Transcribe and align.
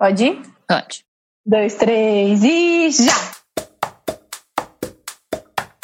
Pode 0.00 0.24
ir? 0.24 0.40
Pode. 0.66 1.04
Dois, 1.44 1.74
três 1.74 2.42
e 2.42 2.90
já! 2.90 3.12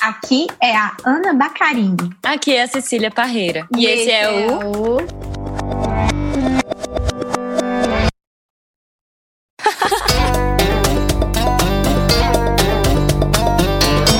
Aqui 0.01 0.47
é 0.59 0.75
a 0.75 0.97
Ana 1.05 1.35
Bacarini. 1.35 2.17
Aqui 2.25 2.55
é 2.55 2.63
a 2.63 2.67
Cecília 2.67 3.11
Parreira. 3.11 3.69
E, 3.77 3.85
esse, 3.85 4.11
é, 4.11 4.27
o... 4.31 4.97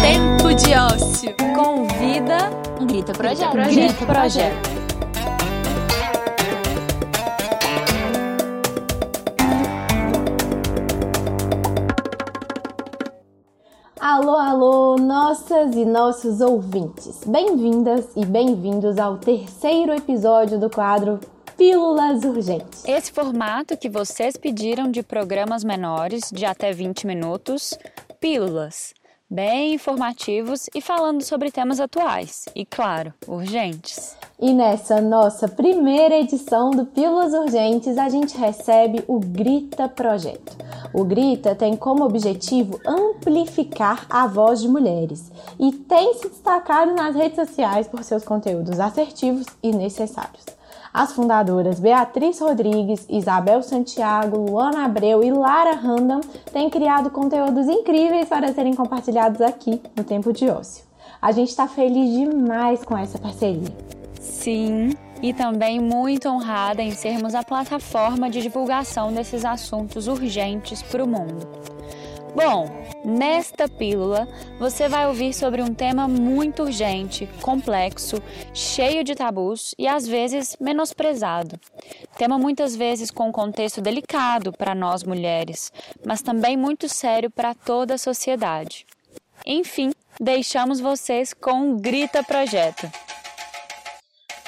Tempo 0.03 0.55
de 0.55 0.75
ócio. 0.75 1.35
Convida 1.55 2.51
grita 2.87 3.15
projeto. 3.15 3.55
Grita 3.55 4.05
Projeto. 4.05 4.76
Alô, 14.09 14.37
alô, 14.37 14.95
nossas 14.95 15.75
e 15.75 15.85
nossos 15.85 16.41
ouvintes. 16.41 17.25
Bem-vindas 17.27 18.07
e 18.15 18.25
bem-vindos 18.25 18.99
ao 18.99 19.19
terceiro 19.19 19.93
episódio 19.93 20.61
do 20.61 20.71
quadro 20.71 21.19
Pílulas 21.59 22.23
Urgentes. 22.23 22.85
Esse 22.85 23.11
formato 23.11 23.77
que 23.77 23.89
vocês 23.89 24.37
pediram 24.37 24.93
de 24.93 25.03
programas 25.03 25.65
menores, 25.65 26.31
de 26.33 26.45
até 26.45 26.71
20 26.71 27.05
minutos, 27.05 27.77
pílulas, 28.21 28.95
bem 29.29 29.75
informativos 29.75 30.67
e 30.75 30.81
falando 30.81 31.23
sobre 31.23 31.51
temas 31.51 31.81
atuais 31.81 32.45
e, 32.55 32.65
claro, 32.65 33.13
urgentes. 33.27 34.17
E 34.41 34.53
nessa 34.53 35.01
nossa 35.01 35.49
primeira 35.49 36.17
edição 36.17 36.71
do 36.71 36.87
Pílulas 36.87 37.33
Urgentes, 37.33 37.99
a 37.99 38.09
gente 38.09 38.37
recebe 38.37 39.03
o 39.09 39.19
Grita 39.19 39.89
Projeto. 39.89 40.57
O 40.95 41.05
Grita 41.05 41.55
tem 41.55 41.77
como 41.77 42.05
objetivo 42.05 42.81
amplificar 42.87 44.07
a 44.09 44.27
voz 44.27 44.61
de 44.61 44.69
mulheres 44.69 45.31
e 45.59 45.73
tem 45.73 46.15
se 46.15 46.29
destacado 46.29 46.95
nas 46.95 47.15
redes 47.15 47.37
sociais 47.37 47.89
por 47.89 48.05
seus 48.05 48.25
conteúdos 48.25 48.79
assertivos 48.79 49.47
e 49.63 49.73
necessários. 49.73 50.56
As 50.97 51.13
fundadoras 51.13 51.79
Beatriz 51.79 52.41
Rodrigues, 52.41 53.05
Isabel 53.11 53.63
Santiago, 53.63 54.39
Luana 54.39 54.87
Abreu 54.87 55.23
e 55.23 55.31
Lara 55.31 55.73
Random 55.73 56.23
têm 56.51 56.71
criado 56.71 57.11
conteúdos 57.11 57.69
incríveis 57.69 58.31
para 58.31 58.51
serem 58.55 58.73
compartilhados 58.73 59.43
aqui 59.43 59.83
no 59.95 60.03
Tempo 60.03 60.33
de 60.33 60.49
Ócio. 60.49 60.87
A 61.21 61.33
gente 61.33 61.51
está 61.51 61.69
feliz 61.69 62.11
demais 62.11 62.83
com 62.83 62.97
essa 62.97 63.19
parceria. 63.19 63.69
Sim, 64.19 64.95
e 65.21 65.35
também 65.35 65.79
muito 65.79 66.31
honrada 66.31 66.83
em 66.83 66.93
sermos 66.93 67.35
a 67.35 67.43
plataforma 67.43 68.31
de 68.31 68.41
divulgação 68.41 69.13
desses 69.13 69.45
assuntos 69.45 70.09
urgentes 70.09 70.83
para 70.83 71.05
o 71.05 71.07
mundo. 71.07 71.76
Bom, 72.37 72.69
nesta 73.03 73.67
pílula 73.67 74.29
você 74.59 74.91
vai 74.91 75.07
ouvir 75.07 75.33
sobre 75.33 75.63
um 75.63 75.73
tema 75.73 76.07
muito 76.07 76.65
urgente, 76.65 77.27
complexo, 77.41 78.23
cheio 78.53 79.03
de 79.03 79.15
tabus 79.15 79.75
e 79.79 79.89
às 79.89 80.07
vezes 80.07 80.55
menosprezado. 80.61 81.59
Tema 82.19 82.39
muitas 82.39 82.77
vezes 82.77 83.11
com 83.11 83.31
um 83.31 83.33
contexto 83.33 83.81
delicado 83.81 84.53
para 84.53 84.75
nós 84.75 85.03
mulheres, 85.03 85.73
mas 86.05 86.21
também 86.21 86.59
muito 86.59 86.91
sério 86.91 87.31
para 87.31 87.55
toda 87.55 87.95
a 87.95 87.99
sociedade. 87.99 88.85
Enfim, 89.47 89.93
deixamos 90.21 90.79
vocês 90.79 91.33
com 91.33 91.73
o 91.73 91.77
Grita 91.77 92.23
Projeto. 92.23 92.87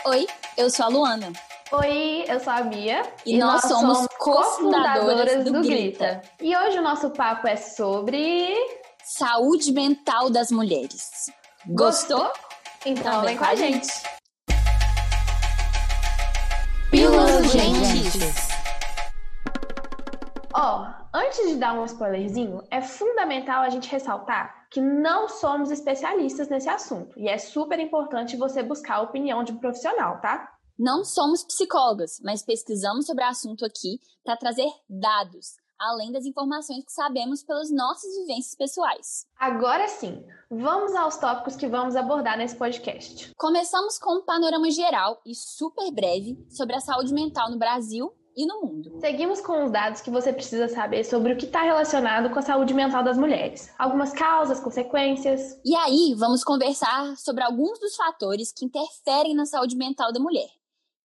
Oi, 0.05 0.27
eu 0.59 0.69
sou 0.69 0.85
a 0.85 0.89
Luana. 0.91 1.33
Oi, 1.71 2.25
eu 2.27 2.41
sou 2.41 2.51
a 2.51 2.63
Bia. 2.63 3.03
E 3.27 3.37
nós 3.37 3.61
somos 3.61 4.07
cofundadoras 4.19 5.45
do 5.45 5.61
Grita. 5.61 6.23
E 6.41 6.57
hoje 6.57 6.79
o 6.79 6.83
nosso 6.83 7.11
papo 7.11 7.47
é 7.47 7.57
sobre. 7.57 8.55
Saúde 9.05 9.71
mental 9.73 10.31
das 10.31 10.51
mulheres. 10.51 11.31
Gostou? 11.67 12.33
Então 12.87 13.21
vem 13.21 13.37
com 13.37 13.45
a 13.45 13.55
gente. 13.55 13.87
Pílulas 16.91 17.33
urgentes. 17.33 18.49
Ó, 20.55 20.87
antes 21.13 21.49
de 21.49 21.57
dar 21.57 21.75
um 21.75 21.85
spoilerzinho, 21.85 22.63
é 22.71 22.81
fundamental 22.81 23.63
a 23.63 23.69
gente 23.69 23.91
ressaltar 23.91 24.67
que 24.71 24.81
não 24.81 25.29
somos 25.29 25.71
especialistas 25.71 26.49
nesse 26.49 26.71
assunto. 26.71 27.19
E 27.19 27.29
é 27.29 27.37
super 27.37 27.79
importante 27.79 28.39
você 28.39 28.63
buscar 28.63 28.95
a 28.97 29.03
opinião 29.03 29.45
de 29.45 29.53
um 29.53 29.59
profissional, 29.59 30.19
tá? 30.23 30.49
Não 30.79 31.05
somos 31.05 31.43
psicólogas, 31.43 32.21
mas 32.23 32.45
pesquisamos 32.45 33.05
sobre 33.05 33.25
o 33.25 33.27
assunto 33.27 33.65
aqui 33.65 33.99
para 34.25 34.37
trazer 34.37 34.71
dados, 34.89 35.57
além 35.77 36.13
das 36.13 36.25
informações 36.25 36.85
que 36.85 36.93
sabemos 36.93 37.43
pelas 37.43 37.69
nossas 37.69 38.15
vivências 38.17 38.55
pessoais. 38.55 39.27
Agora 39.37 39.89
sim, 39.89 40.25
vamos 40.49 40.95
aos 40.95 41.17
tópicos 41.17 41.57
que 41.57 41.67
vamos 41.67 41.97
abordar 41.97 42.39
nesse 42.39 42.55
podcast. 42.55 43.33
Começamos 43.37 43.99
com 43.99 44.19
um 44.19 44.25
panorama 44.25 44.71
geral 44.71 45.21
e 45.27 45.35
super 45.35 45.91
breve 45.91 46.39
sobre 46.49 46.77
a 46.77 46.81
saúde 46.81 47.13
mental 47.13 47.51
no 47.51 47.59
Brasil 47.59 48.15
e 48.37 48.47
no 48.47 48.61
mundo. 48.61 49.01
Seguimos 49.01 49.41
com 49.41 49.65
os 49.65 49.73
dados 49.73 50.01
que 50.01 50.13
você 50.13 50.33
precisa 50.33 50.69
saber 50.69 51.03
sobre 51.03 51.33
o 51.33 51.37
que 51.37 51.47
está 51.47 51.63
relacionado 51.63 52.31
com 52.31 52.39
a 52.39 52.43
saúde 52.43 52.73
mental 52.73 53.03
das 53.03 53.19
mulheres. 53.19 53.69
Algumas 53.77 54.13
causas, 54.13 54.61
consequências. 54.61 55.61
E 55.65 55.75
aí, 55.75 56.15
vamos 56.17 56.45
conversar 56.45 57.17
sobre 57.17 57.43
alguns 57.43 57.81
dos 57.81 57.97
fatores 57.97 58.53
que 58.53 58.65
interferem 58.65 59.35
na 59.35 59.45
saúde 59.45 59.77
mental 59.77 60.13
da 60.13 60.21
mulher. 60.21 60.47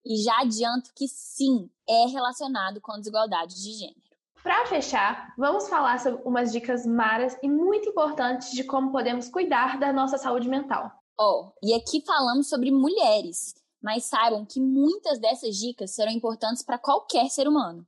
E 0.06 0.22
já 0.22 0.42
adianto 0.42 0.92
que 0.94 1.08
sim, 1.08 1.70
é 1.88 2.08
relacionado 2.08 2.82
com 2.82 2.92
a 2.92 2.98
desigualdade 2.98 3.56
de 3.56 3.72
gênero. 3.72 4.02
Para 4.44 4.66
fechar, 4.66 5.34
vamos 5.38 5.70
falar 5.70 6.00
sobre 6.02 6.22
umas 6.26 6.52
dicas 6.52 6.86
maras 6.86 7.38
e 7.42 7.50
muito 7.50 7.88
importantes 7.88 8.52
de 8.52 8.66
como 8.66 8.92
podemos 8.92 9.30
cuidar 9.30 9.80
da 9.80 9.94
nossa 9.94 10.18
saúde 10.18 10.50
mental. 10.50 10.92
Ó, 11.18 11.52
e 11.64 11.74
aqui 11.74 12.02
falamos 12.06 12.50
sobre 12.50 12.70
mulheres, 12.70 13.56
mas 13.82 14.04
saibam 14.04 14.46
que 14.46 14.60
muitas 14.60 15.18
dessas 15.20 15.56
dicas 15.56 15.92
serão 15.92 16.12
importantes 16.12 16.62
para 16.62 16.78
qualquer 16.78 17.30
ser 17.30 17.48
humano. 17.48 17.88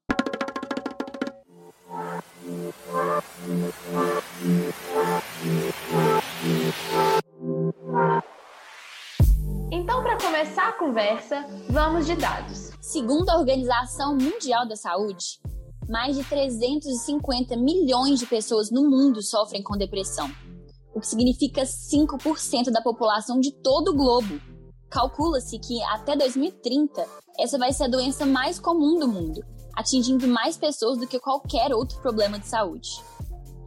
Começar 10.46 10.70
a 10.70 10.74
conversa, 10.74 11.44
vamos 11.72 12.06
de 12.06 12.16
dados. 12.16 12.70
Segundo 12.80 13.28
a 13.32 13.40
Organização 13.40 14.16
Mundial 14.16 14.68
da 14.68 14.76
Saúde, 14.76 15.40
mais 15.90 16.16
de 16.16 16.24
350 16.24 17.58
milhões 17.58 18.20
de 18.20 18.28
pessoas 18.28 18.70
no 18.70 18.88
mundo 18.88 19.24
sofrem 19.24 19.64
com 19.64 19.76
depressão, 19.76 20.30
o 20.94 21.00
que 21.00 21.08
significa 21.08 21.64
5% 21.64 22.72
da 22.72 22.80
população 22.80 23.40
de 23.40 23.52
todo 23.64 23.90
o 23.90 23.96
globo. 23.96 24.40
Calcula-se 24.88 25.58
que 25.58 25.82
até 25.86 26.16
2030 26.16 27.04
essa 27.40 27.58
vai 27.58 27.74
ser 27.74 27.86
a 27.86 27.90
doença 27.90 28.24
mais 28.24 28.60
comum 28.60 29.00
do 29.00 29.08
mundo, 29.08 29.42
atingindo 29.76 30.28
mais 30.28 30.56
pessoas 30.56 31.00
do 31.00 31.08
que 31.08 31.20
qualquer 31.20 31.74
outro 31.74 32.00
problema 32.02 32.38
de 32.38 32.48
saúde. 32.48 33.02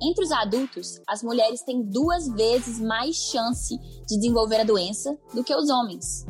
Entre 0.01 0.25
os 0.25 0.31
adultos, 0.31 1.01
as 1.09 1.25
mulheres 1.25 1.63
têm 1.63 1.83
duas 1.83 2.29
vezes 2.29 2.79
mais 2.79 3.17
chance 3.17 3.77
de 4.07 4.17
desenvolver 4.17 4.61
a 4.61 4.65
doença 4.65 5.19
do 5.35 5.43
que 5.43 5.53
os 5.53 5.69
homens. 5.69 6.25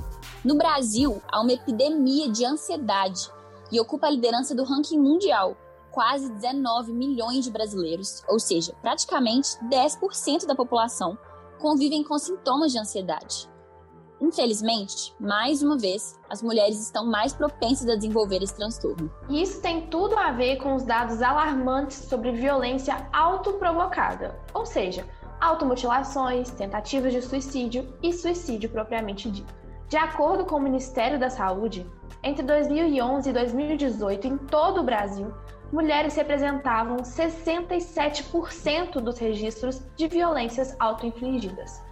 No 0.49 0.55
Brasil, 0.55 1.21
há 1.31 1.43
uma 1.43 1.53
epidemia 1.53 2.27
de 2.31 2.43
ansiedade 2.43 3.31
e 3.71 3.79
ocupa 3.79 4.07
a 4.07 4.11
liderança 4.11 4.55
do 4.55 4.65
ranking 4.65 4.99
mundial. 4.99 5.55
Quase 5.91 6.33
19 6.33 6.91
milhões 6.91 7.45
de 7.45 7.51
brasileiros, 7.51 8.25
ou 8.27 8.41
seja, 8.41 8.73
praticamente 8.81 9.59
10% 9.71 10.47
da 10.47 10.55
população, 10.55 11.19
convivem 11.59 12.03
com 12.03 12.19
sintomas 12.19 12.73
de 12.73 12.79
ansiedade. 12.79 13.47
Infelizmente, 14.23 15.15
mais 15.21 15.63
uma 15.63 15.77
vez, 15.77 16.19
as 16.31 16.43
mulheres 16.43 16.81
estão 16.81 17.05
mais 17.05 17.35
propensas 17.35 17.87
a 17.87 17.97
desenvolver 17.97 18.43
esse 18.43 18.57
transtorno. 18.57 19.13
E 19.29 19.43
isso 19.43 19.61
tem 19.61 19.89
tudo 19.89 20.17
a 20.17 20.31
ver 20.31 20.57
com 20.57 20.75
os 20.75 20.83
dados 20.83 21.21
alarmantes 21.21 22.09
sobre 22.09 22.33
violência 22.33 23.07
autoprovocada, 23.13 24.41
ou 24.55 24.65
seja, 24.65 25.07
automutilações, 25.43 26.51
tentativas 26.53 27.13
de 27.13 27.21
suicídio 27.21 27.95
e 28.03 28.15
suicídio 28.15 28.71
propriamente 28.71 29.31
dito. 29.31 29.59
De 29.89 29.97
acordo 29.97 30.45
com 30.45 30.57
o 30.57 30.61
Ministério 30.61 31.19
da 31.19 31.31
Saúde, 31.31 31.91
entre 32.23 32.43
2011 32.43 33.31
e 33.31 33.33
2018, 33.33 34.27
em 34.27 34.37
todo 34.37 34.83
o 34.83 34.85
Brasil, 34.85 35.33
mulheres 35.73 36.15
representavam 36.15 36.99
67% 36.99 39.01
dos 39.01 39.19
registros 39.19 39.83
de 39.97 40.07
violências 40.07 40.77
autoinfligidas. 40.79 41.83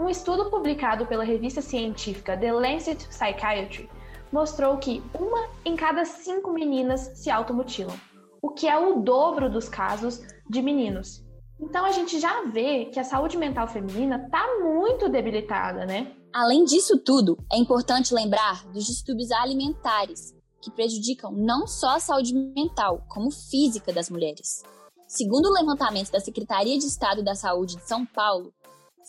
Um 0.00 0.08
estudo 0.08 0.50
publicado 0.50 1.06
pela 1.06 1.22
revista 1.22 1.62
científica 1.62 2.36
The 2.36 2.52
Lancet 2.52 3.06
Psychiatry 3.06 3.88
mostrou 4.32 4.76
que 4.78 5.00
uma 5.16 5.48
em 5.64 5.76
cada 5.76 6.04
cinco 6.04 6.52
meninas 6.52 7.12
se 7.14 7.30
automutilam, 7.30 7.94
o 8.42 8.50
que 8.50 8.66
é 8.66 8.76
o 8.76 9.00
dobro 9.00 9.48
dos 9.48 9.68
casos 9.68 10.26
de 10.50 10.60
meninos. 10.60 11.24
Então 11.60 11.84
a 11.84 11.92
gente 11.92 12.18
já 12.18 12.42
vê 12.46 12.86
que 12.86 12.98
a 12.98 13.04
saúde 13.04 13.38
mental 13.38 13.68
feminina 13.68 14.16
está 14.16 14.44
muito 14.60 15.08
debilitada, 15.08 15.86
né? 15.86 16.16
Além 16.34 16.64
disso 16.64 16.98
tudo, 16.98 17.38
é 17.52 17.56
importante 17.56 18.12
lembrar 18.12 18.66
dos 18.72 18.86
distúrbios 18.86 19.30
alimentares, 19.30 20.34
que 20.60 20.68
prejudicam 20.68 21.30
não 21.30 21.64
só 21.64 21.90
a 21.90 22.00
saúde 22.00 22.34
mental, 22.34 23.06
como 23.08 23.30
física 23.30 23.92
das 23.92 24.10
mulheres. 24.10 24.64
Segundo 25.06 25.46
o 25.46 25.52
levantamento 25.52 26.10
da 26.10 26.18
Secretaria 26.18 26.76
de 26.76 26.86
Estado 26.86 27.22
da 27.22 27.36
Saúde 27.36 27.76
de 27.76 27.86
São 27.86 28.04
Paulo, 28.04 28.52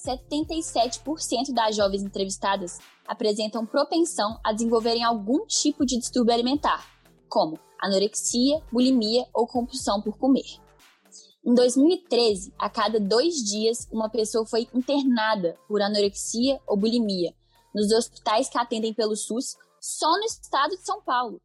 77% 0.05 1.51
das 1.51 1.75
jovens 1.75 2.03
entrevistadas 2.03 2.77
apresentam 3.07 3.65
propensão 3.65 4.39
a 4.43 4.53
desenvolverem 4.53 5.03
algum 5.03 5.47
tipo 5.47 5.83
de 5.83 5.97
distúrbio 5.97 6.31
alimentar, 6.31 6.85
como 7.27 7.57
anorexia, 7.81 8.61
bulimia 8.71 9.25
ou 9.33 9.47
compulsão 9.47 9.99
por 9.99 10.15
comer. 10.19 10.63
Em 11.45 11.53
2013, 11.53 12.55
a 12.57 12.67
cada 12.67 12.99
dois 12.99 13.35
dias, 13.35 13.87
uma 13.91 14.09
pessoa 14.09 14.47
foi 14.47 14.67
internada 14.73 15.55
por 15.67 15.79
anorexia 15.79 16.59
ou 16.65 16.75
bulimia 16.75 17.35
nos 17.73 17.91
hospitais 17.91 18.49
que 18.49 18.57
atendem 18.57 18.95
pelo 18.95 19.15
SUS 19.15 19.55
só 19.79 20.11
no 20.17 20.23
estado 20.23 20.71
de 20.71 20.83
São 20.83 21.03
Paulo. 21.03 21.39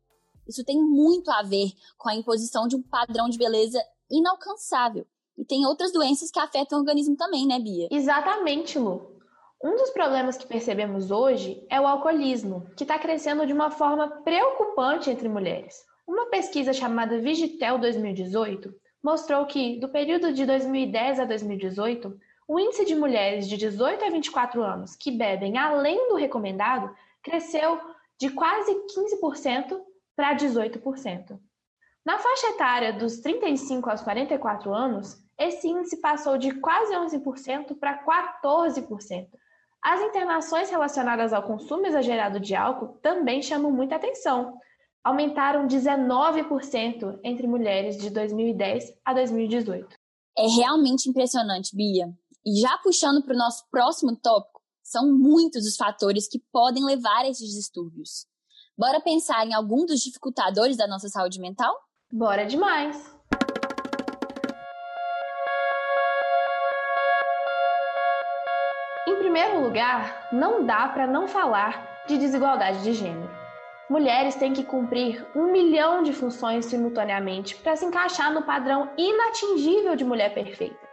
Isso 0.49 0.65
tem 0.65 0.81
muito 0.83 1.31
a 1.31 1.43
ver 1.43 1.73
com 1.99 2.09
a 2.09 2.15
imposição 2.15 2.67
de 2.67 2.77
um 2.77 2.83
padrão 2.83 3.29
de 3.29 3.37
beleza 3.37 3.79
inalcançável. 4.11 5.07
E 5.37 5.45
tem 5.45 5.67
outras 5.67 5.93
doenças 5.93 6.31
que 6.31 6.41
afetam 6.41 6.79
o 6.79 6.81
organismo 6.81 7.15
também, 7.15 7.47
né, 7.47 7.61
Bia? 7.61 7.89
Exatamente, 7.91 8.79
Lu. 8.79 9.19
Um 9.63 9.77
dos 9.77 9.91
problemas 9.91 10.39
que 10.39 10.47
percebemos 10.47 11.11
hoje 11.11 11.63
é 11.69 11.79
o 11.79 11.87
alcoolismo, 11.87 12.67
que 12.75 12.85
está 12.85 12.99
crescendo 12.99 13.47
de 13.47 13.53
uma 13.53 13.71
forma 13.71 14.09
preocupante 14.23 15.11
entre 15.11 15.29
mulheres. 15.29 15.85
Uma 16.09 16.31
pesquisa 16.31 16.73
chamada 16.73 17.19
Vigitel 17.19 17.79
2018 17.79 18.80
mostrou 19.03 19.47
que, 19.47 19.79
do 19.79 19.89
período 19.89 20.33
de 20.33 20.45
2010 20.45 21.21
a 21.21 21.25
2018, 21.25 22.19
o 22.47 22.59
índice 22.59 22.85
de 22.85 22.95
mulheres 22.95 23.49
de 23.49 23.57
18 23.57 24.05
a 24.05 24.11
24 24.11 24.63
anos 24.63 24.97
que 24.97 25.11
bebem 25.11 25.57
além 25.57 26.09
do 26.09 26.17
recomendado 26.17 26.95
cresceu 27.23 27.81
de 28.19 28.31
quase 28.31 28.73
15% 28.73 29.81
para 30.17 30.35
18%. 30.35 31.39
Na 32.05 32.19
faixa 32.19 32.49
etária 32.49 32.93
dos 32.93 33.19
35 33.21 33.89
aos 33.89 34.01
44 34.01 34.75
anos, 34.75 35.23
esse 35.39 35.69
índice 35.69 36.01
passou 36.01 36.37
de 36.37 36.53
quase 36.61 36.93
11% 36.93 37.79
para 37.79 38.03
14%. 38.05 39.29
As 39.83 40.01
internações 40.03 40.71
relacionadas 40.71 41.33
ao 41.33 41.43
consumo 41.43 41.87
exagerado 41.87 42.39
de 42.39 42.55
álcool 42.55 42.99
também 43.01 43.41
chamam 43.43 43.71
muita 43.71 43.97
atenção 43.97 44.59
aumentaram 45.05 45.67
19% 45.67 47.19
entre 47.25 47.47
mulheres 47.47 47.97
de 47.97 48.11
2010 48.11 48.93
a 49.05 49.15
2018. 49.15 49.89
É 50.37 50.47
realmente 50.47 51.09
impressionante, 51.09 51.75
Bia. 51.75 52.07
E 52.45 52.61
já 52.61 52.79
puxando 52.79 53.23
para 53.23 53.35
o 53.35 53.39
nosso 53.39 53.65
próximo 53.71 54.17
tópico, 54.17 54.61
são 54.83 55.13
muitos 55.13 55.67
os 55.67 55.77
fatores 55.77 56.29
que 56.29 56.41
podem 56.53 56.85
levar 56.85 57.25
a 57.25 57.29
esses 57.29 57.51
distúrbios. 57.51 58.27
Bora 58.77 59.01
pensar 59.01 59.47
em 59.47 59.55
algum 59.55 59.85
dos 59.85 60.01
dificultadores 60.01 60.77
da 60.77 60.87
nossa 60.87 61.09
saúde 61.09 61.39
mental? 61.41 61.75
Bora 62.13 62.47
demais! 62.47 63.15
Em 69.07 69.17
primeiro 69.19 69.63
lugar, 69.63 70.29
não 70.33 70.65
dá 70.65 70.89
para 70.89 71.07
não 71.07 71.29
falar 71.29 72.05
de 72.07 72.17
desigualdade 72.17 72.83
de 72.83 72.95
gênero 72.95 73.40
mulheres 73.91 74.37
têm 74.37 74.53
que 74.53 74.63
cumprir 74.63 75.27
um 75.35 75.51
milhão 75.51 76.05
de 76.05 76.13
funções 76.13 76.67
simultaneamente 76.67 77.57
para 77.57 77.75
se 77.75 77.85
encaixar 77.85 78.33
no 78.33 78.43
padrão 78.43 78.89
inatingível 78.97 79.97
de 79.97 80.05
mulher 80.05 80.33
perfeita. 80.33 80.89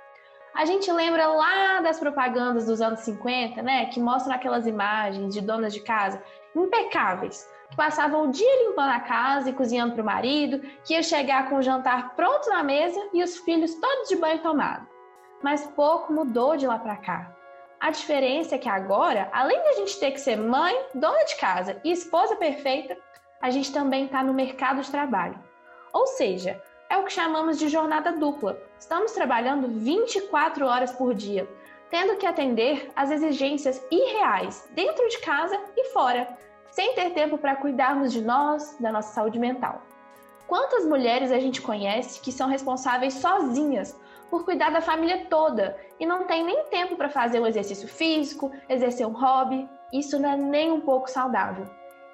A 0.55 0.65
gente 0.65 0.91
lembra 0.91 1.27
lá 1.27 1.79
das 1.81 1.99
propagandas 1.99 2.65
dos 2.65 2.81
anos 2.81 3.01
50, 3.01 3.61
né, 3.61 3.85
que 3.85 3.99
mostram 3.99 4.33
aquelas 4.33 4.65
imagens 4.65 5.31
de 5.31 5.41
donas 5.41 5.71
de 5.71 5.81
casa 5.81 6.19
impecáveis, 6.55 7.47
que 7.69 7.75
passavam 7.77 8.23
o 8.23 8.31
dia 8.31 8.67
limpando 8.67 8.89
a 8.89 8.99
casa 8.99 9.51
e 9.51 9.53
cozinhando 9.53 9.93
para 9.93 10.01
o 10.01 10.05
marido, 10.05 10.59
que 10.83 10.95
ia 10.95 11.03
chegar 11.03 11.47
com 11.47 11.57
o 11.57 11.61
jantar 11.61 12.15
pronto 12.15 12.49
na 12.49 12.63
mesa 12.63 12.99
e 13.13 13.21
os 13.21 13.37
filhos 13.37 13.75
todos 13.75 14.09
de 14.09 14.15
banho 14.15 14.41
tomado. 14.41 14.87
Mas 15.43 15.67
pouco 15.75 16.11
mudou 16.11 16.57
de 16.57 16.65
lá 16.65 16.79
para 16.79 16.97
cá. 16.97 17.36
A 17.79 17.91
diferença 17.91 18.55
é 18.55 18.57
que 18.57 18.67
agora, 18.67 19.29
além 19.31 19.61
de 19.61 19.67
a 19.67 19.73
gente 19.73 19.99
ter 19.99 20.11
que 20.11 20.19
ser 20.19 20.35
mãe, 20.35 20.75
dona 20.95 21.23
de 21.25 21.35
casa 21.35 21.79
e 21.83 21.91
esposa 21.91 22.35
perfeita, 22.35 22.97
a 23.39 23.51
gente 23.51 23.71
também 23.71 24.05
está 24.05 24.23
no 24.23 24.33
mercado 24.33 24.81
de 24.81 24.89
trabalho. 24.89 25.37
Ou 25.93 26.07
seja, 26.07 26.61
é 26.89 26.97
o 26.97 27.03
que 27.03 27.13
chamamos 27.13 27.59
de 27.59 27.69
jornada 27.69 28.11
dupla. 28.11 28.59
Estamos 28.79 29.11
trabalhando 29.11 29.67
24 29.67 30.65
horas 30.65 30.91
por 30.91 31.13
dia, 31.13 31.47
tendo 31.91 32.17
que 32.17 32.25
atender 32.25 32.91
às 32.95 33.11
exigências 33.11 33.79
irreais 33.91 34.67
dentro 34.71 35.07
de 35.07 35.19
casa 35.19 35.59
e 35.75 35.85
fora, 35.91 36.35
sem 36.71 36.95
ter 36.95 37.11
tempo 37.11 37.37
para 37.37 37.55
cuidarmos 37.55 38.11
de 38.11 38.21
nós, 38.21 38.75
da 38.79 38.91
nossa 38.91 39.13
saúde 39.13 39.37
mental. 39.37 39.83
Quantas 40.47 40.83
mulheres 40.85 41.31
a 41.31 41.39
gente 41.39 41.61
conhece 41.61 42.21
que 42.21 42.31
são 42.31 42.49
responsáveis 42.49 43.15
sozinhas 43.15 43.95
por 44.29 44.45
cuidar 44.45 44.71
da 44.71 44.81
família 44.81 45.25
toda 45.29 45.77
e 45.99 46.05
não 46.05 46.25
tem 46.25 46.43
nem 46.43 46.65
tempo 46.65 46.95
para 46.95 47.09
fazer 47.09 47.39
um 47.39 47.47
exercício 47.47 47.87
físico, 47.87 48.51
exercer 48.69 49.07
um 49.07 49.11
hobby. 49.11 49.67
Isso 49.91 50.19
não 50.19 50.29
é 50.29 50.37
nem 50.37 50.71
um 50.71 50.81
pouco 50.81 51.09
saudável. 51.09 51.65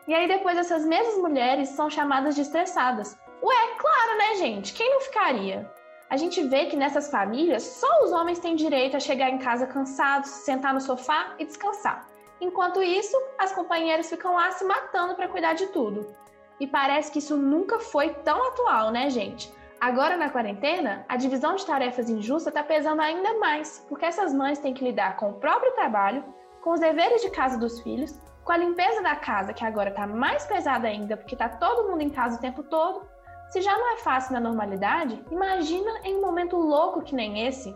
E 0.07 0.13
aí 0.13 0.27
depois 0.27 0.57
essas 0.57 0.85
mesmas 0.85 1.17
mulheres 1.17 1.69
são 1.69 1.89
chamadas 1.89 2.35
de 2.35 2.41
estressadas. 2.41 3.17
Ué, 3.41 3.75
claro, 3.77 4.17
né, 4.17 4.35
gente? 4.35 4.73
Quem 4.73 4.89
não 4.89 5.01
ficaria? 5.01 5.69
A 6.09 6.17
gente 6.17 6.43
vê 6.43 6.65
que 6.65 6.75
nessas 6.75 7.09
famílias 7.09 7.63
só 7.63 8.03
os 8.03 8.11
homens 8.11 8.39
têm 8.39 8.55
direito 8.55 8.95
a 8.95 8.99
chegar 8.99 9.29
em 9.29 9.39
casa 9.39 9.65
cansados, 9.65 10.29
sentar 10.29 10.73
no 10.73 10.79
sofá 10.81 11.33
e 11.39 11.45
descansar. 11.45 12.07
Enquanto 12.39 12.83
isso, 12.83 13.17
as 13.37 13.51
companheiras 13.53 14.09
ficam 14.09 14.35
lá 14.35 14.51
se 14.51 14.63
matando 14.65 15.15
para 15.15 15.27
cuidar 15.27 15.53
de 15.53 15.67
tudo. 15.67 16.13
E 16.59 16.67
parece 16.67 17.11
que 17.11 17.19
isso 17.19 17.35
nunca 17.35 17.79
foi 17.79 18.09
tão 18.09 18.47
atual, 18.47 18.91
né, 18.91 19.09
gente? 19.09 19.51
Agora, 19.83 20.15
na 20.15 20.29
quarentena, 20.29 21.05
a 21.09 21.17
divisão 21.17 21.57
de 21.57 21.65
tarefas 21.65 22.09
injusta 22.09 22.47
está 22.47 22.63
pesando 22.63 23.01
ainda 23.01 23.37
mais, 23.37 23.85
porque 23.89 24.05
essas 24.05 24.33
mães 24.33 24.57
têm 24.57 24.73
que 24.73 24.81
lidar 24.81 25.17
com 25.17 25.31
o 25.31 25.33
próprio 25.33 25.73
trabalho, 25.73 26.23
com 26.61 26.71
os 26.71 26.79
deveres 26.79 27.21
de 27.21 27.29
casa 27.29 27.57
dos 27.57 27.81
filhos, 27.81 28.17
com 28.45 28.53
a 28.53 28.57
limpeza 28.57 29.01
da 29.01 29.13
casa, 29.17 29.51
que 29.51 29.65
agora 29.65 29.89
está 29.89 30.07
mais 30.07 30.45
pesada 30.45 30.87
ainda, 30.87 31.17
porque 31.17 31.35
está 31.35 31.49
todo 31.49 31.89
mundo 31.89 31.99
em 31.99 32.09
casa 32.09 32.37
o 32.37 32.39
tempo 32.39 32.63
todo. 32.63 33.05
Se 33.49 33.61
já 33.61 33.77
não 33.77 33.93
é 33.93 33.97
fácil 33.97 34.31
na 34.31 34.39
normalidade, 34.39 35.21
imagina 35.29 35.99
em 36.05 36.15
um 36.15 36.21
momento 36.21 36.55
louco 36.55 37.01
que 37.01 37.13
nem 37.13 37.45
esse. 37.45 37.75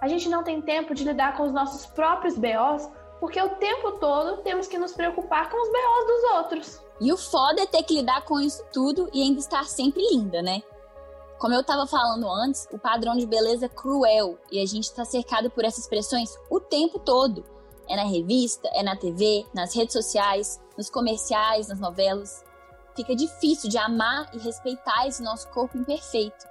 A 0.00 0.08
gente 0.08 0.30
não 0.30 0.42
tem 0.42 0.62
tempo 0.62 0.94
de 0.94 1.04
lidar 1.04 1.36
com 1.36 1.42
os 1.42 1.52
nossos 1.52 1.84
próprios 1.84 2.34
BOs, 2.34 2.90
porque 3.20 3.38
o 3.38 3.56
tempo 3.56 3.92
todo 3.98 4.38
temos 4.38 4.68
que 4.68 4.78
nos 4.78 4.94
preocupar 4.94 5.50
com 5.50 5.60
os 5.60 5.68
BOs 5.68 6.06
dos 6.06 6.30
outros. 6.30 6.82
E 6.98 7.12
o 7.12 7.18
foda 7.18 7.60
é 7.60 7.66
ter 7.66 7.82
que 7.82 7.96
lidar 7.96 8.22
com 8.22 8.40
isso 8.40 8.64
tudo 8.72 9.10
e 9.12 9.20
ainda 9.20 9.38
estar 9.38 9.64
sempre 9.64 10.02
linda, 10.10 10.40
né? 10.40 10.62
Como 11.42 11.54
eu 11.54 11.60
estava 11.60 11.88
falando 11.88 12.30
antes, 12.30 12.68
o 12.70 12.78
padrão 12.78 13.16
de 13.16 13.26
beleza 13.26 13.66
é 13.66 13.68
cruel 13.68 14.38
e 14.48 14.62
a 14.62 14.64
gente 14.64 14.84
está 14.84 15.04
cercado 15.04 15.50
por 15.50 15.64
essas 15.64 15.80
expressões 15.80 16.38
o 16.48 16.60
tempo 16.60 17.00
todo. 17.00 17.44
É 17.88 17.96
na 17.96 18.04
revista, 18.04 18.68
é 18.72 18.80
na 18.80 18.94
TV, 18.94 19.44
nas 19.52 19.74
redes 19.74 19.92
sociais, 19.92 20.62
nos 20.78 20.88
comerciais, 20.88 21.66
nas 21.66 21.80
novelas. 21.80 22.44
Fica 22.94 23.16
difícil 23.16 23.68
de 23.68 23.76
amar 23.76 24.30
e 24.32 24.38
respeitar 24.38 25.08
esse 25.08 25.20
nosso 25.20 25.48
corpo 25.48 25.76
imperfeito. 25.76 26.46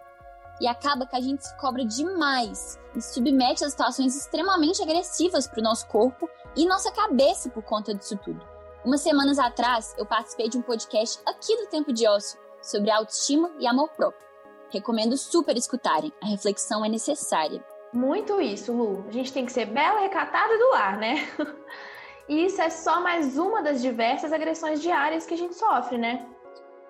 E 0.60 0.68
acaba 0.68 1.06
que 1.06 1.16
a 1.16 1.22
gente 1.22 1.48
se 1.48 1.56
cobra 1.56 1.86
demais 1.86 2.78
e 2.94 3.02
submete 3.02 3.64
a 3.64 3.70
situações 3.70 4.14
extremamente 4.14 4.84
agressivas 4.84 5.48
para 5.48 5.62
o 5.62 5.64
nosso 5.64 5.88
corpo 5.88 6.30
e 6.54 6.66
nossa 6.66 6.92
cabeça 6.92 7.50
por 7.50 7.64
conta 7.64 7.96
disso 7.96 8.18
tudo. 8.18 8.46
Umas 8.84 9.00
semanas 9.00 9.40
atrás, 9.40 9.96
eu 9.98 10.06
participei 10.06 10.50
de 10.50 10.58
um 10.58 10.62
podcast 10.62 11.18
aqui 11.26 11.56
do 11.56 11.68
Tempo 11.68 11.94
de 11.94 12.06
Ócio 12.06 12.38
sobre 12.62 12.92
autoestima 12.92 13.50
e 13.58 13.66
amor 13.66 13.88
próprio. 13.92 14.31
Recomendo 14.72 15.18
super 15.18 15.58
escutarem. 15.58 16.12
A 16.22 16.28
reflexão 16.28 16.84
é 16.84 16.90
necessária. 16.90 17.64
Muito 17.94 18.40
isso, 18.40 18.72
Lu. 18.72 19.06
A 19.08 19.12
gente 19.12 19.34
tem 19.34 19.46
que 19.46 19.52
ser 19.52 19.66
bela, 19.66 20.00
recatada 20.00 20.54
e 20.54 20.58
do 20.58 20.70
lar, 20.72 20.98
né? 20.98 21.28
E 22.28 22.46
isso 22.46 22.62
é 22.62 22.70
só 22.70 23.02
mais 23.02 23.38
uma 23.38 23.62
das 23.62 23.82
diversas 23.82 24.32
agressões 24.32 24.82
diárias 24.82 25.26
que 25.26 25.34
a 25.34 25.38
gente 25.38 25.56
sofre, 25.56 25.98
né? 25.98 26.26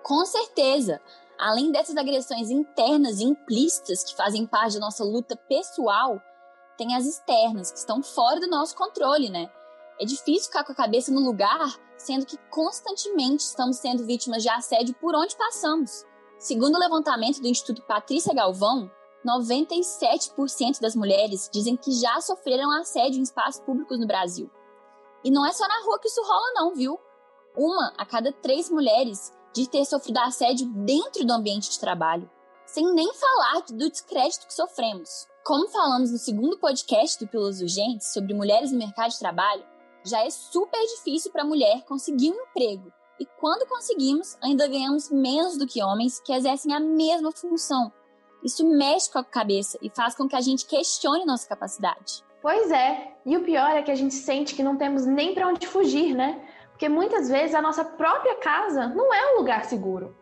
Com 0.04 0.24
certeza. 0.26 1.02
Além 1.40 1.72
dessas 1.72 1.98
agressões 1.98 2.52
internas 2.52 3.20
e 3.20 3.24
implícitas 3.24 4.04
que 4.04 4.16
fazem 4.16 4.46
parte 4.46 4.76
da 4.76 4.82
nossa 4.82 5.04
luta 5.04 5.36
pessoal, 5.36 6.22
tem 6.78 6.96
as 6.96 7.06
externas, 7.06 7.72
que 7.72 7.80
estão 7.80 8.04
fora 8.04 8.40
do 8.40 8.48
nosso 8.48 8.76
controle, 8.76 9.30
né? 9.30 9.50
É 10.00 10.06
difícil 10.06 10.52
ficar 10.52 10.64
com 10.64 10.72
a 10.72 10.76
cabeça 10.76 11.12
no 11.12 11.22
lugar, 11.22 11.76
sendo 11.98 12.28
que 12.28 12.38
constantemente 12.50 13.44
estamos 13.44 13.78
sendo 13.78 14.06
vítimas 14.06 14.44
de 14.44 14.50
assédio 14.50 14.96
por 14.96 15.16
onde 15.16 15.36
passamos. 15.36 16.06
Segundo 16.42 16.74
o 16.74 16.80
levantamento 16.80 17.40
do 17.40 17.48
Instituto 17.48 17.84
Patrícia 17.84 18.34
Galvão, 18.34 18.90
97% 19.24 20.82
das 20.82 20.96
mulheres 20.96 21.48
dizem 21.54 21.78
que 21.78 21.92
já 21.92 22.20
sofreram 22.20 22.72
assédio 22.80 23.20
em 23.20 23.22
espaços 23.22 23.62
públicos 23.62 24.00
no 24.00 24.08
Brasil. 24.08 24.50
E 25.24 25.30
não 25.30 25.46
é 25.46 25.52
só 25.52 25.68
na 25.68 25.84
rua 25.86 26.00
que 26.00 26.08
isso 26.08 26.20
rola, 26.24 26.54
não, 26.56 26.74
viu? 26.74 27.00
Uma 27.56 27.94
a 27.96 28.04
cada 28.08 28.34
três 28.34 28.72
mulheres 28.72 29.32
diz 29.54 29.68
ter 29.68 29.86
sofrido 29.86 30.18
assédio 30.18 30.66
dentro 30.84 31.24
do 31.24 31.32
ambiente 31.32 31.70
de 31.70 31.80
trabalho, 31.80 32.28
sem 32.66 32.92
nem 32.92 33.14
falar 33.14 33.62
do 33.62 33.88
descrédito 33.88 34.48
que 34.48 34.54
sofremos. 34.56 35.28
Como 35.46 35.68
falamos 35.68 36.12
no 36.12 36.18
segundo 36.18 36.58
podcast 36.58 37.24
do 37.24 37.30
Pílulas 37.30 37.62
Urgentes 37.62 38.12
sobre 38.12 38.34
mulheres 38.34 38.72
no 38.72 38.80
mercado 38.80 39.12
de 39.12 39.20
trabalho, 39.20 39.64
já 40.04 40.26
é 40.26 40.30
super 40.32 40.82
difícil 40.88 41.32
para 41.32 41.44
a 41.44 41.48
mulher 41.48 41.86
conseguir 41.86 42.32
um 42.32 42.46
emprego 42.48 42.92
E 43.22 43.28
quando 43.40 43.68
conseguimos, 43.68 44.36
ainda 44.42 44.68
ganhamos 44.68 45.12
menos 45.12 45.56
do 45.56 45.68
que 45.68 45.84
homens 45.84 46.20
que 46.20 46.34
exercem 46.34 46.74
a 46.74 46.80
mesma 46.80 47.32
função. 47.32 47.94
Isso 48.44 48.68
mexe 48.68 49.12
com 49.12 49.20
a 49.20 49.24
cabeça 49.24 49.78
e 49.80 49.92
faz 49.92 50.16
com 50.16 50.28
que 50.28 50.36
a 50.36 50.42
gente 50.42 50.66
questione 50.66 51.24
nossa 51.24 51.48
capacidade. 51.48 52.24
Pois 52.42 52.72
é, 52.72 53.14
e 53.24 53.38
o 53.38 53.44
pior 53.44 53.70
é 53.76 53.84
que 53.84 53.92
a 53.92 53.96
gente 53.96 54.16
sente 54.16 54.56
que 54.56 54.64
não 54.64 54.76
temos 54.76 55.06
nem 55.06 55.36
para 55.36 55.48
onde 55.48 55.68
fugir, 55.68 56.16
né? 56.16 56.44
Porque 56.72 56.90
muitas 56.90 57.30
vezes 57.30 57.54
a 57.54 57.62
nossa 57.62 57.86
própria 57.86 58.38
casa 58.40 58.88
não 58.88 59.14
é 59.14 59.36
um 59.36 59.38
lugar 59.38 59.66
seguro. 59.66 60.18